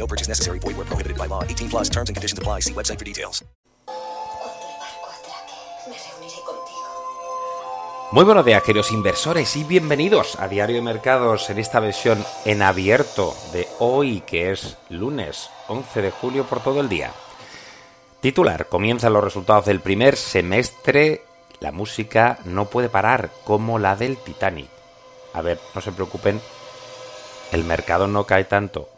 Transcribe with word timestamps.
No 0.00 0.06
purchase 0.06 0.28
necessary. 0.28 0.58
Void 0.58 0.76
where 0.78 0.88
prohibited 0.88 1.18
by 1.18 1.28
law. 1.28 1.44
18 1.44 1.68
plus 1.68 1.90
terms 1.90 2.08
and 2.08 2.16
conditions 2.16 2.38
apply. 2.38 2.60
See 2.60 2.72
website 2.72 2.98
for 2.98 3.04
details. 3.04 3.44
Muy 8.12 8.24
buenos 8.24 8.44
días, 8.44 8.64
queridos 8.64 8.90
inversores, 8.90 9.54
y 9.54 9.62
bienvenidos 9.62 10.34
a 10.40 10.48
Diario 10.48 10.74
de 10.74 10.82
Mercados 10.82 11.48
en 11.48 11.60
esta 11.60 11.78
versión 11.78 12.24
en 12.44 12.60
abierto 12.60 13.36
de 13.52 13.68
hoy, 13.78 14.22
que 14.22 14.50
es 14.50 14.76
lunes 14.88 15.48
11 15.68 16.02
de 16.02 16.10
julio 16.10 16.42
por 16.44 16.60
todo 16.60 16.80
el 16.80 16.88
día. 16.88 17.12
Titular, 18.20 18.66
comienzan 18.66 19.12
los 19.12 19.22
resultados 19.22 19.66
del 19.66 19.78
primer 19.78 20.16
semestre, 20.16 21.22
la 21.60 21.70
música 21.70 22.40
no 22.44 22.64
puede 22.64 22.88
parar 22.88 23.30
como 23.44 23.78
la 23.78 23.94
del 23.94 24.16
Titanic. 24.16 24.70
A 25.32 25.40
ver, 25.40 25.60
no 25.72 25.80
se 25.80 25.92
preocupen, 25.92 26.40
el 27.52 27.62
mercado 27.62 28.08
no 28.08 28.26
cae 28.26 28.42
tanto 28.42 28.88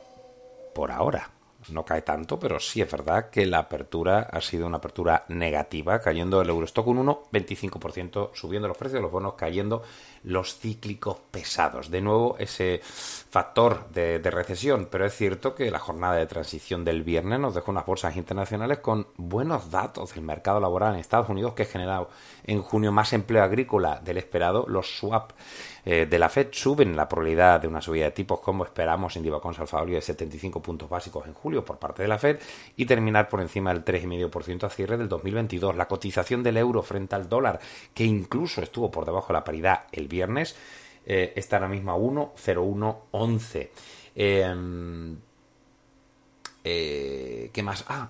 por 0.73 0.91
ahora. 0.91 1.31
No 1.71 1.85
cae 1.85 2.03
tanto, 2.03 2.39
pero 2.39 2.59
sí 2.59 2.81
es 2.81 2.91
verdad 2.91 3.31
que 3.31 3.47
la 3.47 3.59
apertura 3.59 4.29
ha 4.33 4.41
sido 4.41 4.67
una 4.67 4.79
apertura 4.79 5.25
negativa, 5.29 6.01
cayendo 6.01 6.41
el 6.41 6.49
Eurostock 6.49 6.87
un 6.89 7.07
1,25%, 7.07 8.31
subiendo 8.35 8.67
los 8.67 8.77
precios 8.77 8.99
de 8.99 9.03
los 9.03 9.13
bonos, 9.13 9.35
cayendo 9.35 9.83
los 10.25 10.59
cíclicos 10.59 11.19
pesados. 11.31 11.91
De 11.91 12.01
nuevo, 12.01 12.37
ese 12.39 12.81
factor 12.83 13.89
de, 13.91 14.19
de, 14.19 14.31
recesión, 14.31 14.89
pero 14.91 15.07
es 15.07 15.15
cierto 15.15 15.55
que 15.55 15.71
la 15.71 15.79
jornada 15.79 16.17
de 16.17 16.27
transición 16.27 16.85
del 16.85 17.05
viernes 17.05 17.39
nos 17.39 17.55
dejó 17.55 17.71
unas 17.71 17.87
bolsas 17.87 18.17
internacionales 18.17 18.79
con 18.79 19.07
buenos 19.17 19.71
datos 19.71 20.15
del 20.15 20.25
mercado 20.25 20.59
laboral 20.59 20.95
en 20.95 21.01
Estados 21.01 21.29
Unidos, 21.29 21.55
que 21.55 21.63
ha 21.63 21.67
generado 21.67 22.09
en 22.45 22.61
junio 22.63 22.91
más 22.91 23.13
empleo 23.13 23.43
agrícola 23.43 24.01
del 24.03 24.17
esperado. 24.17 24.65
Los 24.67 24.99
swap 24.99 25.33
eh, 25.85 26.07
de 26.07 26.19
la 26.19 26.29
Fed 26.29 26.49
suben 26.53 26.97
la 26.97 27.09
probabilidad 27.09 27.61
de 27.61 27.69
una 27.69 27.81
subida 27.81 28.05
de 28.05 28.11
tipos, 28.13 28.41
como 28.41 28.65
esperamos 28.65 29.17
en 29.17 29.23
Divacons 29.23 29.59
Alfaolio, 29.59 29.97
de 29.97 30.03
75 30.03 30.63
puntos 30.63 30.89
básicos 30.89 31.27
en 31.27 31.35
julio 31.35 31.65
por 31.65 31.79
parte 31.79 32.03
de 32.03 32.09
la 32.09 32.19
Fed 32.19 32.39
y 32.77 32.87
terminar 32.87 33.29
por 33.29 33.41
encima 33.41 33.73
del 33.75 33.85
3,5% 33.85 34.65
a 34.65 34.71
cierre 34.71 34.97
del 34.97 35.09
2022. 35.09 35.77
La 35.77 35.89
cotización 35.89 36.43
del 36.43 36.57
euro 36.57 36.83
frente 36.83 37.17
al 37.17 37.29
dólar, 37.29 37.61
que 37.95 38.05
incluso 38.05 38.63
estuvo 38.63 38.91
por 38.91 39.05
debajo 39.05 39.29
de 39.29 39.35
la 39.35 39.45
paridad 39.45 39.85
el 39.93 40.07
viernes, 40.07 40.57
eh, 41.05 41.33
está 41.35 41.57
ahora 41.57 41.69
mismo 41.69 41.91
a 41.91 41.97
1,0111. 41.97 43.71
Eh, 44.15 44.55
eh, 46.65 47.51
¿Qué 47.53 47.63
más? 47.63 47.85
Ah, 47.89 48.09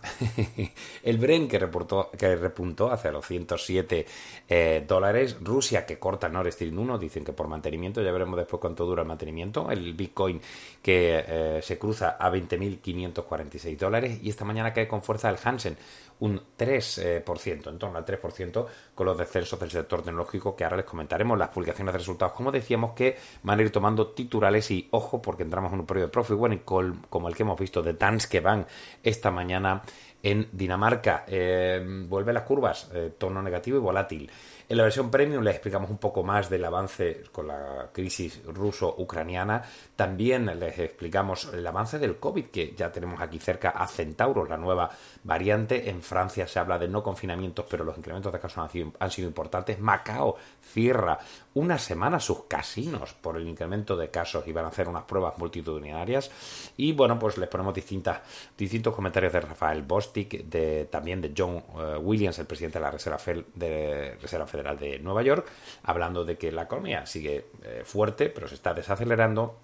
el 1.02 1.18
Bren 1.18 1.48
que, 1.48 1.58
reportó, 1.58 2.10
que 2.10 2.36
repuntó 2.36 2.92
hacia 2.92 3.10
los 3.10 3.26
107 3.26 4.06
eh, 4.48 4.84
dólares. 4.86 5.36
Rusia 5.40 5.86
que 5.86 5.98
corta 5.98 6.28
Nord 6.28 6.52
Stream 6.52 6.78
1, 6.78 6.98
dicen 6.98 7.24
que 7.24 7.32
por 7.32 7.48
mantenimiento, 7.48 8.02
ya 8.02 8.12
veremos 8.12 8.36
después 8.36 8.60
cuánto 8.60 8.84
dura 8.84 9.02
el 9.02 9.08
mantenimiento. 9.08 9.70
El 9.70 9.94
Bitcoin 9.94 10.40
que 10.82 11.24
eh, 11.26 11.60
se 11.62 11.78
cruza 11.78 12.16
a 12.18 12.30
20.546 12.30 13.76
dólares. 13.78 14.18
Y 14.22 14.28
esta 14.28 14.44
mañana 14.44 14.72
cae 14.72 14.86
con 14.86 15.02
fuerza 15.02 15.30
el 15.30 15.38
Hansen, 15.42 15.76
un 16.20 16.40
3%, 16.58 17.68
en 17.68 17.78
torno 17.78 17.98
al 17.98 18.04
3%, 18.04 18.66
con 18.94 19.06
los 19.06 19.16
descensos 19.16 19.58
del 19.58 19.70
sector 19.70 20.02
tecnológico 20.02 20.54
que 20.54 20.64
ahora 20.64 20.76
les 20.76 20.86
comentaremos. 20.86 21.38
Las 21.38 21.48
publicaciones 21.48 21.94
de 21.94 21.98
resultados, 21.98 22.34
como 22.34 22.52
decíamos, 22.52 22.92
que 22.92 23.16
van 23.42 23.58
a 23.58 23.62
ir 23.62 23.70
tomando 23.70 24.08
titulares 24.08 24.70
y 24.70 24.88
ojo, 24.90 25.22
porque 25.22 25.42
entramos 25.42 25.72
en 25.72 25.80
un 25.80 25.86
periodo 25.86 26.08
de 26.08 26.12
profit 26.12 26.36
warning 26.36 26.60
como 27.08 27.28
el 27.28 27.34
que 27.34 27.42
hemos 27.42 27.58
visto 27.58 27.82
de 27.82 27.94
Danske 27.94 28.41
Bank 28.42 28.66
esta 29.02 29.30
mañana 29.30 29.82
en 30.22 30.48
Dinamarca. 30.52 31.24
Eh, 31.26 31.84
vuelve 32.08 32.32
las 32.32 32.44
curvas, 32.44 32.90
eh, 32.94 33.12
tono 33.18 33.42
negativo 33.42 33.76
y 33.76 33.80
volátil. 33.80 34.30
En 34.68 34.78
la 34.78 34.84
versión 34.84 35.10
premium 35.10 35.42
les 35.42 35.56
explicamos 35.56 35.90
un 35.90 35.98
poco 35.98 36.22
más 36.22 36.48
del 36.48 36.64
avance 36.64 37.24
con 37.30 37.48
la 37.48 37.90
crisis 37.92 38.40
ruso-ucraniana. 38.46 39.62
También 39.94 40.46
les 40.58 40.78
explicamos 40.78 41.52
el 41.52 41.66
avance 41.66 41.98
del 41.98 42.16
COVID, 42.16 42.46
que 42.46 42.74
ya 42.74 42.90
tenemos 42.90 43.20
aquí 43.20 43.38
cerca 43.38 43.70
a 43.70 43.86
Centauro, 43.86 44.46
la 44.46 44.56
nueva 44.56 44.88
variante. 45.24 45.90
En 45.90 46.00
Francia 46.00 46.46
se 46.46 46.58
habla 46.58 46.78
de 46.78 46.88
no 46.88 47.02
confinamientos, 47.02 47.66
pero 47.68 47.84
los 47.84 47.98
incrementos 47.98 48.32
de 48.32 48.40
casos 48.40 48.58
han 48.98 49.10
sido, 49.10 49.28
importantes. 49.28 49.78
Macao 49.78 50.36
cierra 50.62 51.18
una 51.54 51.76
semana 51.76 52.18
sus 52.18 52.44
casinos 52.44 53.12
por 53.12 53.36
el 53.36 53.46
incremento 53.46 53.94
de 53.94 54.10
casos 54.10 54.46
y 54.46 54.52
van 54.52 54.64
a 54.64 54.68
hacer 54.68 54.88
unas 54.88 55.04
pruebas 55.04 55.36
multitudinarias. 55.36 56.30
Y 56.78 56.92
bueno, 56.92 57.18
pues 57.18 57.36
les 57.36 57.48
ponemos 57.48 57.74
distintos 57.74 58.94
comentarios 58.94 59.34
de 59.34 59.40
Rafael 59.42 59.82
De, 60.14 60.88
también 60.90 61.20
de 61.20 61.32
John 61.36 61.62
uh, 61.74 61.98
Williams, 61.98 62.38
el 62.38 62.46
presidente 62.46 62.78
de 62.78 62.84
la 62.84 62.90
Reserva, 62.90 63.18
de 63.54 64.16
Reserva 64.20 64.46
Federal 64.46 64.78
de 64.78 64.98
Nueva 64.98 65.22
York, 65.22 65.46
hablando 65.84 66.24
de 66.24 66.36
que 66.36 66.52
la 66.52 66.62
economía 66.62 67.06
sigue 67.06 67.46
eh, 67.64 67.82
fuerte, 67.84 68.28
pero 68.28 68.48
se 68.48 68.54
está 68.54 68.74
desacelerando 68.74 69.56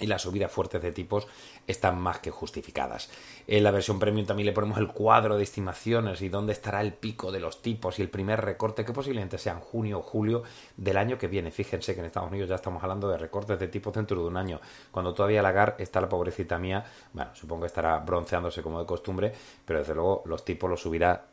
y 0.00 0.06
las 0.06 0.22
subidas 0.22 0.52
fuertes 0.52 0.82
de 0.82 0.92
tipos 0.92 1.26
están 1.66 1.98
más 1.98 2.18
que 2.18 2.30
justificadas. 2.30 3.10
En 3.46 3.64
la 3.64 3.70
versión 3.70 3.98
premium 3.98 4.26
también 4.26 4.46
le 4.46 4.52
ponemos 4.52 4.78
el 4.78 4.88
cuadro 4.88 5.36
de 5.36 5.42
estimaciones 5.42 6.22
y 6.22 6.28
dónde 6.28 6.52
estará 6.52 6.80
el 6.80 6.92
pico 6.92 7.32
de 7.32 7.40
los 7.40 7.62
tipos 7.62 7.98
y 7.98 8.02
el 8.02 8.10
primer 8.10 8.40
recorte 8.40 8.84
que 8.84 8.92
posiblemente 8.92 9.38
sea 9.38 9.54
en 9.54 9.60
junio 9.60 9.98
o 9.98 10.02
julio 10.02 10.42
del 10.76 10.96
año 10.96 11.18
que 11.18 11.28
viene. 11.28 11.50
Fíjense 11.50 11.94
que 11.94 12.00
en 12.00 12.06
Estados 12.06 12.30
Unidos 12.30 12.48
ya 12.48 12.56
estamos 12.56 12.82
hablando 12.82 13.08
de 13.08 13.18
recortes 13.18 13.58
de 13.58 13.68
tipos 13.68 13.94
dentro 13.94 14.20
de 14.20 14.28
un 14.28 14.36
año, 14.36 14.60
cuando 14.90 15.14
todavía 15.14 15.42
Lagar 15.42 15.76
está 15.78 16.00
la 16.00 16.08
pobrecita 16.08 16.58
mía, 16.58 16.84
bueno, 17.12 17.30
supongo 17.34 17.62
que 17.62 17.68
estará 17.68 17.98
bronceándose 17.98 18.62
como 18.62 18.80
de 18.80 18.86
costumbre, 18.86 19.32
pero 19.64 19.80
desde 19.80 19.94
luego 19.94 20.22
los 20.26 20.44
tipos 20.44 20.68
los 20.68 20.80
subirá 20.80 21.26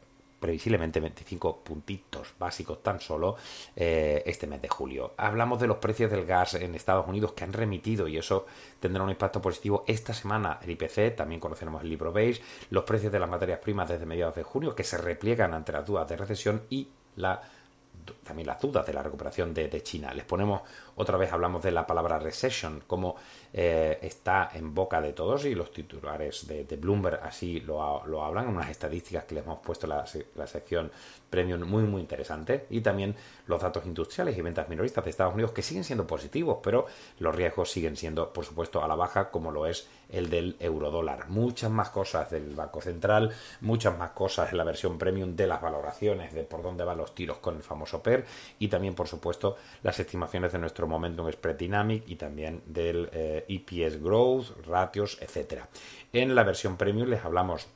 previsiblemente 0.43 0.99
25 0.99 1.63
puntitos 1.63 2.33
básicos 2.37 2.83
tan 2.83 2.99
solo 2.99 3.37
eh, 3.77 4.21
este 4.25 4.45
mes 4.45 4.61
de 4.61 4.67
julio. 4.67 5.13
Hablamos 5.15 5.57
de 5.61 5.67
los 5.67 5.77
precios 5.77 6.11
del 6.11 6.25
gas 6.25 6.55
en 6.55 6.75
Estados 6.75 7.07
Unidos 7.07 7.31
que 7.31 7.45
han 7.45 7.53
remitido 7.53 8.09
y 8.09 8.17
eso 8.17 8.45
tendrá 8.77 9.03
un 9.03 9.09
impacto 9.09 9.41
positivo 9.41 9.85
esta 9.87 10.13
semana. 10.13 10.59
El 10.61 10.71
IPC, 10.71 11.15
también 11.15 11.39
conoceremos 11.39 11.81
el 11.81 11.87
libro 11.87 12.11
beige, 12.11 12.41
los 12.71 12.83
precios 12.83 13.13
de 13.13 13.19
las 13.19 13.29
materias 13.29 13.59
primas 13.59 13.87
desde 13.87 14.05
mediados 14.05 14.35
de 14.35 14.43
junio 14.43 14.75
que 14.75 14.83
se 14.83 14.97
repliegan 14.97 15.53
ante 15.53 15.71
las 15.71 15.85
dudas 15.85 16.09
de 16.09 16.17
recesión 16.17 16.63
y 16.69 16.89
la 17.15 17.41
también 18.23 18.47
las 18.47 18.61
dudas 18.61 18.85
de 18.85 18.93
la 18.93 19.03
recuperación 19.03 19.53
de, 19.53 19.83
China. 19.83 20.13
Les 20.13 20.25
ponemos 20.25 20.61
Otra 20.95 21.17
vez 21.17 21.31
hablamos 21.31 21.63
de 21.63 21.71
la 21.71 21.87
palabra 21.87 22.19
recession, 22.19 22.83
como 22.85 23.15
eh, 23.51 23.99
está 24.01 24.51
en 24.53 24.73
boca 24.73 25.01
de 25.01 25.13
todos 25.13 25.45
y 25.45 25.55
los 25.55 25.71
titulares 25.71 26.47
de, 26.47 26.63
Bloomberg 26.77 27.19
así 27.23 27.59
lo, 27.61 28.05
lo, 28.05 28.23
hablan, 28.23 28.47
unas 28.47 28.69
estadísticas 28.69 29.25
que 29.25 29.35
les 29.35 29.43
hemos 29.43 29.59
puesto 29.59 29.85
en 29.85 29.91
la, 29.91 30.05
la, 30.35 30.47
sección 30.47 30.91
premium 31.29 31.63
muy 31.67 31.83
muy 31.83 32.01
interesante 32.01 32.67
y 32.69 32.81
también 32.81 33.15
los 33.47 33.61
datos 33.61 33.85
industriales 33.85 34.37
y 34.37 34.41
ventas 34.41 34.69
minoristas 34.69 35.03
de 35.03 35.09
Estados 35.09 35.33
Unidos 35.33 35.51
que 35.51 35.61
siguen 35.61 35.83
siendo 35.83 36.05
positivos, 36.05 36.59
pero 36.63 36.85
los 37.19 37.35
riesgos 37.35 37.71
siguen 37.71 37.95
siendo 37.95 38.31
por 38.31 38.45
supuesto 38.45 38.83
a 38.83 38.87
la 38.87 38.95
baja 38.95 39.31
como 39.31 39.51
lo 39.51 39.65
es 39.65 39.87
el 40.09 40.29
del 40.29 40.55
eurodólar. 40.59 41.29
Muchas 41.29 41.71
más 41.71 41.89
cosas 41.89 42.29
del 42.29 42.55
Banco 42.55 42.81
Central, 42.81 43.33
muchas 43.61 43.97
más 43.97 44.11
cosas 44.11 44.51
en 44.51 44.57
la 44.57 44.63
versión 44.63 44.97
premium 44.97 45.35
de 45.35 45.47
las 45.47 45.61
valoraciones, 45.61 46.33
de 46.33 46.43
por 46.43 46.61
dónde 46.61 46.83
van 46.83 46.97
los 46.97 47.15
tiros 47.15 47.37
con 47.37 47.55
el 47.55 47.63
famoso 47.63 47.92
Y 48.59 48.67
también 48.67 48.95
por 48.95 49.07
supuesto 49.07 49.57
las 49.83 49.99
estimaciones 49.99 50.51
de 50.51 50.59
nuestro 50.59 50.87
Momentum 50.87 51.31
Spread 51.31 51.55
Dynamic 51.55 52.03
y 52.07 52.15
también 52.15 52.61
del 52.65 53.09
eh, 53.11 53.45
EPS 53.47 54.01
Growth, 54.01 54.65
ratios, 54.65 55.17
etcétera. 55.21 55.67
En 56.11 56.35
la 56.35 56.43
versión 56.43 56.77
premium 56.77 57.09
les 57.09 57.23
hablamos 57.23 57.67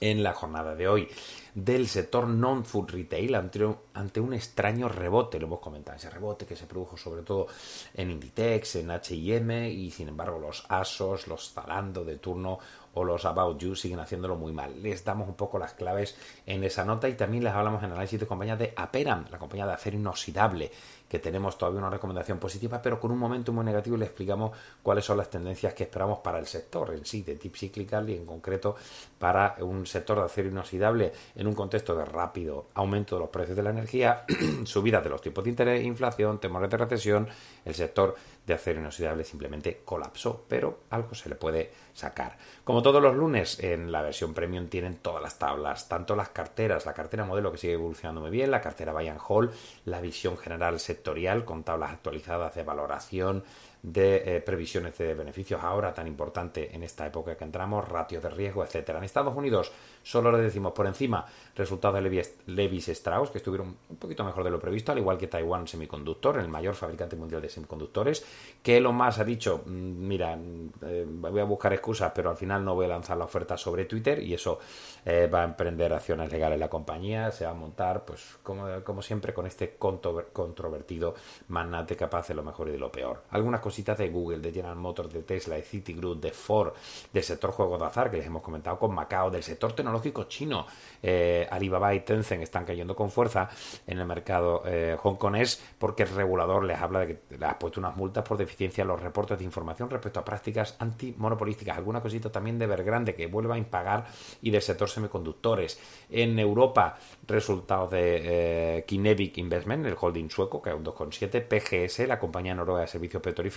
en 0.00 0.22
la 0.22 0.32
jornada 0.32 0.74
de 0.74 0.88
hoy 0.88 1.08
del 1.56 1.88
sector 1.88 2.28
non-food 2.28 2.90
retail 2.90 3.34
ante, 3.34 4.20
un 4.20 4.34
extraño 4.34 4.90
rebote, 4.90 5.40
lo 5.40 5.46
hemos 5.46 5.60
comentado, 5.60 5.96
ese 5.96 6.10
rebote 6.10 6.44
que 6.44 6.54
se 6.54 6.66
produjo 6.66 6.98
sobre 6.98 7.22
todo 7.22 7.46
en 7.94 8.10
Inditex, 8.10 8.76
en 8.76 8.90
H&M 8.90 9.70
y 9.70 9.90
sin 9.90 10.08
embargo 10.08 10.38
los 10.38 10.66
ASOS, 10.68 11.28
los 11.28 11.54
Zalando 11.54 12.04
de 12.04 12.18
turno 12.18 12.58
o 12.92 13.04
los 13.04 13.24
About 13.24 13.58
You 13.58 13.74
siguen 13.74 14.00
haciéndolo 14.00 14.36
muy 14.36 14.52
mal. 14.52 14.82
Les 14.82 15.04
damos 15.04 15.28
un 15.28 15.34
poco 15.34 15.58
las 15.58 15.74
claves 15.74 16.16
en 16.44 16.64
esa 16.64 16.84
nota 16.84 17.08
y 17.08 17.14
también 17.14 17.44
les 17.44 17.52
hablamos 17.52 17.82
en 17.82 17.92
análisis 17.92 18.20
de 18.20 18.26
compañía 18.26 18.56
de 18.56 18.72
Aperam, 18.76 19.24
la 19.30 19.38
compañía 19.38 19.66
de 19.66 19.72
acero 19.72 19.96
inoxidable 19.96 20.70
que 21.08 21.18
tenemos 21.18 21.56
todavía 21.56 21.80
una 21.80 21.90
recomendación 21.90 22.38
positiva, 22.38 22.82
pero 22.82 22.98
con 22.98 23.12
un 23.12 23.18
momento 23.18 23.52
muy 23.52 23.64
negativo 23.64 23.96
y 23.96 24.00
le 24.00 24.06
explicamos 24.06 24.56
cuáles 24.82 25.04
son 25.04 25.18
las 25.18 25.30
tendencias 25.30 25.72
que 25.74 25.84
esperamos 25.84 26.18
para 26.18 26.38
el 26.38 26.46
sector 26.46 26.92
en 26.94 27.04
sí, 27.04 27.22
de 27.22 27.36
tip 27.36 27.54
cyclical 27.54 28.08
y 28.10 28.14
en 28.14 28.26
concreto 28.26 28.76
para 29.18 29.56
un 29.60 29.86
sector 29.86 30.18
de 30.18 30.24
acero 30.24 30.48
inoxidable 30.48 31.12
un 31.46 31.54
contexto 31.54 31.94
de 31.94 32.04
rápido 32.04 32.66
aumento 32.74 33.16
de 33.16 33.20
los 33.20 33.30
precios 33.30 33.56
de 33.56 33.62
la 33.62 33.70
energía, 33.70 34.24
subida 34.64 35.00
de 35.00 35.10
los 35.10 35.20
tipos 35.20 35.44
de 35.44 35.50
interés, 35.50 35.84
inflación, 35.84 36.40
temores 36.40 36.70
de 36.70 36.76
recesión, 36.76 37.28
el 37.64 37.74
sector 37.74 38.14
de 38.46 38.54
acero 38.54 38.80
inoxidable 38.80 39.24
simplemente 39.24 39.82
colapsó, 39.84 40.44
pero 40.48 40.80
algo 40.90 41.14
se 41.14 41.28
le 41.28 41.34
puede 41.34 41.72
sacar. 41.92 42.38
Como 42.64 42.82
todos 42.82 43.02
los 43.02 43.14
lunes, 43.14 43.58
en 43.60 43.90
la 43.90 44.02
versión 44.02 44.34
premium 44.34 44.68
tienen 44.68 44.96
todas 44.96 45.22
las 45.22 45.38
tablas, 45.38 45.88
tanto 45.88 46.14
las 46.14 46.28
carteras, 46.28 46.86
la 46.86 46.94
cartera 46.94 47.24
modelo 47.24 47.50
que 47.50 47.58
sigue 47.58 47.72
evolucionando 47.72 48.20
muy 48.20 48.30
bien, 48.30 48.50
la 48.50 48.60
cartera 48.60 48.92
and 48.96 49.20
Hold, 49.26 49.50
la 49.84 50.00
visión 50.00 50.36
general 50.38 50.78
sectorial 50.78 51.44
con 51.44 51.64
tablas 51.64 51.92
actualizadas 51.92 52.54
de 52.54 52.62
valoración, 52.62 53.44
de 53.86 54.36
eh, 54.36 54.40
previsiones 54.40 54.98
de 54.98 55.14
beneficios 55.14 55.62
ahora 55.62 55.94
tan 55.94 56.08
importante 56.08 56.74
en 56.74 56.82
esta 56.82 57.06
época 57.06 57.36
que 57.36 57.44
entramos, 57.44 57.88
ratios 57.88 58.20
de 58.20 58.30
riesgo, 58.30 58.64
etcétera. 58.64 58.98
En 58.98 59.04
Estados 59.04 59.36
Unidos 59.36 59.70
solo 60.02 60.32
le 60.32 60.38
decimos 60.38 60.72
por 60.72 60.88
encima 60.88 61.24
resultados 61.54 62.02
de 62.02 62.26
Levis 62.46 62.88
Strauss, 62.88 63.30
que 63.30 63.38
estuvieron 63.38 63.76
un 63.88 63.96
poquito 63.96 64.24
mejor 64.24 64.42
de 64.42 64.50
lo 64.50 64.58
previsto, 64.58 64.90
al 64.90 64.98
igual 64.98 65.16
que 65.16 65.28
Taiwan 65.28 65.68
Semiconductor, 65.68 66.36
el 66.38 66.48
mayor 66.48 66.74
fabricante 66.74 67.14
mundial 67.14 67.40
de 67.40 67.48
semiconductores, 67.48 68.24
que 68.60 68.80
lo 68.80 68.92
más 68.92 69.20
ha 69.20 69.24
dicho, 69.24 69.62
mm, 69.64 69.70
mira, 69.70 70.34
mm, 70.34 70.70
eh, 70.82 71.04
voy 71.06 71.40
a 71.40 71.44
buscar 71.44 71.72
excusas, 71.72 72.10
pero 72.12 72.30
al 72.30 72.36
final 72.36 72.64
no 72.64 72.74
voy 72.74 72.86
a 72.86 72.88
lanzar 72.88 73.16
la 73.16 73.24
oferta 73.24 73.56
sobre 73.56 73.84
Twitter 73.84 74.20
y 74.20 74.34
eso 74.34 74.58
eh, 75.04 75.30
va 75.32 75.42
a 75.42 75.44
emprender 75.44 75.92
acciones 75.92 76.32
legales 76.32 76.58
la 76.58 76.68
compañía, 76.68 77.30
se 77.30 77.44
va 77.44 77.52
a 77.52 77.54
montar, 77.54 78.04
pues 78.04 78.38
como, 78.42 78.66
como 78.82 79.00
siempre, 79.00 79.32
con 79.32 79.46
este 79.46 79.76
controvertido 79.76 81.14
magnate 81.48 81.94
capaz 81.94 82.26
de 82.26 82.34
lo 82.34 82.42
mejor 82.42 82.68
y 82.68 82.72
de 82.72 82.78
lo 82.78 82.90
peor. 82.90 83.22
Algunas 83.30 83.60
cosas 83.60 83.75
de 83.76 84.08
Google, 84.08 84.38
de 84.38 84.52
General 84.52 84.76
Motors, 84.76 85.12
de 85.12 85.22
Tesla, 85.22 85.56
de 85.56 85.62
Citigroup, 85.62 86.20
de 86.20 86.30
Ford, 86.30 86.72
del 87.12 87.22
sector 87.22 87.50
juegos 87.50 87.78
de 87.78 87.86
azar 87.86 88.10
que 88.10 88.16
les 88.16 88.26
hemos 88.26 88.42
comentado 88.42 88.78
con 88.78 88.94
Macao, 88.94 89.30
del 89.30 89.42
sector 89.42 89.72
tecnológico 89.72 90.24
chino, 90.24 90.66
eh, 91.02 91.46
Alibaba 91.50 91.94
y 91.94 92.00
Tencent 92.00 92.42
están 92.42 92.64
cayendo 92.64 92.96
con 92.96 93.10
fuerza 93.10 93.48
en 93.86 93.98
el 93.98 94.06
mercado 94.06 94.62
eh, 94.66 94.96
hongkonés 95.02 95.62
porque 95.78 96.04
el 96.04 96.10
regulador 96.10 96.64
les 96.64 96.80
habla 96.80 97.00
de 97.00 97.06
que 97.06 97.36
le 97.38 97.46
ha 97.46 97.58
puesto 97.58 97.80
unas 97.80 97.96
multas 97.96 98.24
por 98.24 98.36
deficiencia 98.36 98.82
en 98.82 98.88
los 98.88 99.00
reportes 99.00 99.38
de 99.38 99.44
información 99.44 99.90
respecto 99.90 100.20
a 100.20 100.24
prácticas 100.24 100.76
antimonopolísticas. 100.78 101.76
Alguna 101.76 102.00
cosita 102.00 102.30
también 102.30 102.58
de 102.58 102.66
Vergrande 102.66 103.14
que 103.14 103.26
vuelva 103.26 103.54
a 103.54 103.58
impagar 103.58 104.06
y 104.42 104.50
del 104.50 104.62
sector 104.62 104.88
semiconductores. 104.88 105.78
En 106.10 106.38
Europa, 106.38 106.98
resultados 107.26 107.90
de 107.90 108.78
eh, 108.78 108.84
Kinevic 108.86 109.38
Investment, 109.38 109.86
el 109.86 109.96
holding 109.98 110.30
sueco, 110.30 110.60
que 110.62 110.70
es 110.70 110.76
un 110.76 110.84
2,7, 110.84 111.46
PGS, 111.46 112.06
la 112.08 112.18
compañía 112.18 112.54
noruega 112.54 112.82
de 112.82 112.88
servicios 112.88 113.22
petrolíferos 113.22 113.55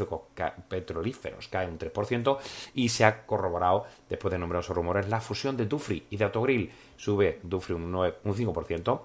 petrolíferos 0.67 1.47
cae 1.47 1.67
un 1.67 1.77
3% 1.77 2.37
y 2.73 2.89
se 2.89 3.05
ha 3.05 3.25
corroborado, 3.25 3.85
después 4.09 4.31
de 4.31 4.37
numerosos 4.37 4.75
rumores, 4.75 5.09
la 5.09 5.21
fusión 5.21 5.57
de 5.57 5.65
Dufry 5.65 6.05
y 6.09 6.17
de 6.17 6.25
Autogrill. 6.25 6.71
Sube 6.97 7.39
Dufry 7.43 7.75
un, 7.75 7.91
9, 7.91 8.17
un 8.23 8.35
5%, 8.35 9.01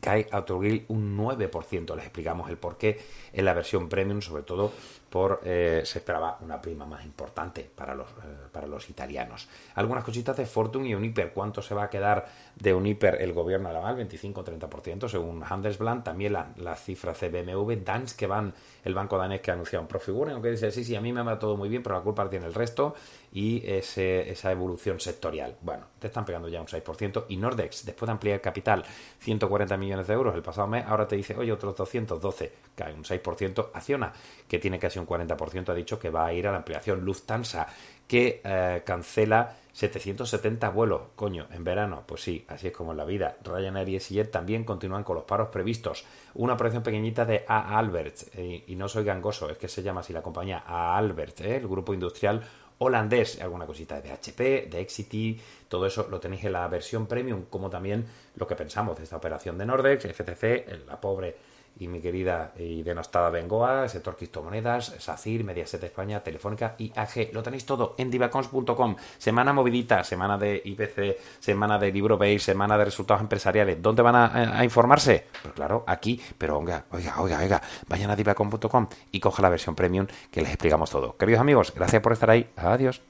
cae 0.00 0.26
Autogrill 0.30 0.84
un 0.88 1.16
9%. 1.16 1.94
Les 1.94 2.04
explicamos 2.04 2.50
el 2.50 2.56
porqué 2.56 3.00
en 3.32 3.44
la 3.44 3.54
versión 3.54 3.88
premium, 3.88 4.20
sobre 4.20 4.42
todo 4.42 4.72
por 5.10 5.40
eh, 5.44 5.82
se 5.84 5.98
esperaba 5.98 6.38
una 6.40 6.62
prima 6.62 6.86
más 6.86 7.04
importante 7.04 7.68
para 7.74 7.94
los, 7.94 8.08
eh, 8.08 8.48
para 8.52 8.68
los 8.68 8.88
italianos. 8.88 9.48
Algunas 9.74 10.04
cositas 10.04 10.36
de 10.36 10.46
Fortune 10.46 10.88
y 10.88 10.94
Uniper. 10.94 11.32
¿Cuánto 11.32 11.60
se 11.60 11.74
va 11.74 11.84
a 11.84 11.90
quedar 11.90 12.28
de 12.54 12.72
Uniper 12.72 13.20
el 13.20 13.32
gobierno 13.32 13.68
alemán? 13.68 13.98
25-30% 14.08 15.08
según 15.08 15.42
Handelsblatt. 15.42 16.04
También 16.04 16.32
las 16.32 16.82
cifras 16.82 17.18
de 17.20 17.28
BMW, 17.28 17.74
Danske 17.84 18.28
Bank, 18.28 18.54
el 18.84 18.94
banco 18.94 19.18
danés 19.18 19.40
que 19.40 19.50
ha 19.50 19.54
anunciado 19.54 19.82
un 19.82 19.88
Profiguren, 19.88 20.34
aunque 20.34 20.52
dice, 20.52 20.70
sí, 20.70 20.84
sí, 20.84 20.94
a 20.94 21.00
mí 21.00 21.12
me 21.12 21.22
va 21.22 21.38
todo 21.38 21.56
muy 21.56 21.68
bien, 21.68 21.82
pero 21.82 21.96
la 21.96 22.02
culpa 22.02 22.28
tiene 22.28 22.46
el 22.46 22.54
resto 22.54 22.94
y 23.32 23.62
esa 23.66 24.52
evolución 24.52 25.00
sectorial. 25.00 25.56
Bueno, 25.60 25.86
te 25.98 26.06
están 26.06 26.24
pegando 26.24 26.48
ya 26.48 26.60
un 26.60 26.66
6%. 26.66 27.24
Y 27.28 27.36
Nordex, 27.36 27.84
después 27.84 28.06
de 28.06 28.12
ampliar 28.12 28.40
capital 28.40 28.84
140 29.18 29.76
millones 29.76 30.06
de 30.06 30.14
euros 30.14 30.34
el 30.34 30.42
pasado 30.42 30.68
mes, 30.68 30.84
ahora 30.86 31.08
te 31.08 31.16
dice, 31.16 31.36
oye, 31.36 31.52
otros 31.52 31.76
212, 31.76 32.52
cae 32.74 32.94
un 32.94 33.04
6%. 33.04 33.70
Acciona, 33.72 34.12
que 34.48 34.58
tiene 34.58 34.78
casi 34.78 34.99
un 35.00 35.06
40%, 35.06 35.68
ha 35.68 35.74
dicho 35.74 35.98
que 35.98 36.10
va 36.10 36.26
a 36.26 36.32
ir 36.32 36.46
a 36.46 36.52
la 36.52 36.58
ampliación. 36.58 37.04
Lufthansa, 37.04 37.66
que 38.06 38.40
eh, 38.44 38.82
cancela 38.84 39.56
770 39.72 40.68
vuelos, 40.70 41.02
coño, 41.14 41.46
en 41.52 41.64
verano, 41.64 42.02
pues 42.06 42.22
sí, 42.22 42.44
así 42.48 42.68
es 42.68 42.72
como 42.72 42.90
en 42.90 42.98
la 42.98 43.04
vida. 43.04 43.36
Ryanair 43.44 43.88
y 43.88 43.94
EasyJet 43.94 44.30
también 44.30 44.64
continúan 44.64 45.04
con 45.04 45.14
los 45.16 45.24
paros 45.24 45.48
previstos. 45.48 46.04
Una 46.34 46.54
operación 46.54 46.82
pequeñita 46.82 47.24
de 47.24 47.44
A. 47.46 47.78
Albert, 47.78 48.16
eh, 48.34 48.64
y 48.66 48.74
no 48.74 48.88
soy 48.88 49.04
gangoso, 49.04 49.48
es 49.48 49.58
que 49.58 49.68
se 49.68 49.82
llama 49.82 50.00
así 50.00 50.12
la 50.12 50.22
compañía 50.22 50.64
A. 50.66 50.96
Albert, 50.96 51.40
eh, 51.40 51.56
el 51.56 51.68
grupo 51.68 51.94
industrial 51.94 52.42
holandés, 52.78 53.40
alguna 53.40 53.66
cosita 53.66 54.00
de 54.00 54.10
HP, 54.10 54.68
de 54.70 54.80
Exity, 54.80 55.38
todo 55.68 55.86
eso 55.86 56.08
lo 56.10 56.18
tenéis 56.18 56.44
en 56.44 56.52
la 56.52 56.66
versión 56.66 57.06
premium, 57.06 57.44
como 57.50 57.68
también 57.68 58.06
lo 58.36 58.46
que 58.46 58.56
pensamos 58.56 58.96
de 58.96 59.04
esta 59.04 59.16
operación 59.16 59.58
de 59.58 59.66
Nordex, 59.66 60.06
FTC, 60.06 60.86
la 60.86 60.98
pobre 60.98 61.36
y 61.78 61.88
mi 61.88 62.00
querida 62.00 62.52
y 62.58 62.82
denostada 62.82 63.30
Bengoa, 63.30 63.88
sector 63.88 64.16
criptomonedas, 64.16 64.94
SACIR, 64.98 65.44
Mediaset 65.44 65.82
España, 65.82 66.20
Telefónica 66.20 66.74
y 66.78 66.92
AG. 66.94 67.32
Lo 67.32 67.42
tenéis 67.42 67.64
todo 67.64 67.94
en 67.98 68.10
divacons.com. 68.10 68.96
Semana 69.18 69.52
movidita, 69.52 70.04
semana 70.04 70.36
de 70.36 70.60
IPC, 70.64 71.18
semana 71.40 71.78
de 71.78 71.92
Libro 71.92 72.18
Base, 72.18 72.38
semana 72.38 72.76
de 72.76 72.84
resultados 72.84 73.22
empresariales. 73.22 73.80
¿Dónde 73.80 74.02
van 74.02 74.16
a, 74.16 74.64
informarse? 74.64 75.26
Pues 75.42 75.54
claro, 75.54 75.84
aquí. 75.86 76.20
Pero 76.36 76.58
oiga, 76.58 76.84
oiga, 76.90 77.20
oiga, 77.20 77.38
oiga, 77.38 77.62
vayan 77.88 78.10
a 78.10 78.16
divacons.com 78.16 78.86
y 79.12 79.20
coja 79.20 79.42
la 79.42 79.48
versión 79.48 79.74
premium 79.74 80.06
que 80.30 80.42
les 80.42 80.50
explicamos 80.50 80.90
todo. 80.90 81.16
Queridos 81.16 81.40
amigos, 81.40 81.72
gracias 81.74 82.02
por 82.02 82.12
estar 82.12 82.30
ahí. 82.30 82.50
Adiós. 82.56 83.09